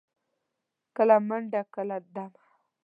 [0.95, 2.43] کله منډه، کله دمه.